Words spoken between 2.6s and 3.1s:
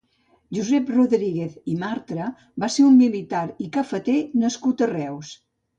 va ser un